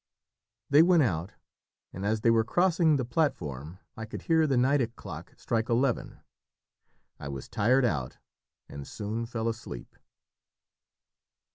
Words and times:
They 0.71 0.81
went 0.81 1.03
out, 1.03 1.33
and 1.93 2.03
as 2.07 2.21
they 2.21 2.31
were 2.31 2.43
crossing 2.43 2.95
the 2.95 3.05
platform 3.05 3.77
I 3.95 4.05
could 4.05 4.23
hear 4.23 4.47
the 4.47 4.57
Nideck 4.57 4.95
clock 4.95 5.35
strike 5.37 5.69
eleven. 5.69 6.21
I 7.19 7.27
was 7.27 7.47
tired 7.47 7.85
out 7.85 8.17
and 8.67 8.87
soon 8.87 9.27
fell 9.27 9.47
asleep. 9.47 9.95